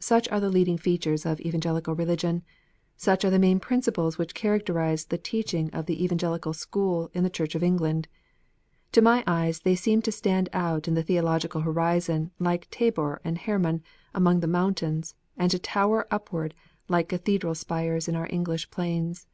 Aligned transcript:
Such 0.00 0.28
are 0.30 0.40
the 0.40 0.50
leading 0.50 0.78
features 0.78 1.24
of 1.24 1.40
Evangelical 1.40 1.94
Eeligion. 1.94 2.42
Such 2.96 3.24
are 3.24 3.30
the 3.30 3.38
main 3.38 3.60
principles 3.60 4.16
whicli 4.16 4.34
characterize 4.34 5.04
the 5.04 5.16
teaching 5.16 5.70
of 5.70 5.86
the 5.86 6.02
Evangelical 6.02 6.52
school 6.52 7.08
in 7.14 7.22
the 7.22 7.30
Church 7.30 7.54
of 7.54 7.62
England. 7.62 8.08
To 8.90 9.00
my 9.00 9.22
eyes 9.28 9.60
they 9.60 9.76
seem 9.76 10.02
to 10.02 10.10
stand 10.10 10.48
out 10.52 10.88
in 10.88 10.94
the 10.94 11.04
theological 11.04 11.60
horizon 11.60 12.32
like 12.40 12.68
Tabor 12.72 13.20
and 13.22 13.38
Hermon 13.38 13.84
among 14.12 14.40
the 14.40 14.48
mountains, 14.48 15.14
and 15.36 15.52
to 15.52 15.58
tower 15.60 16.08
upward 16.10 16.52
like 16.88 17.10
cathedral 17.10 17.54
spires 17.54 18.08
in 18.08 18.16
our 18.16 18.26
English 18.28 18.70
plains. 18.72 19.28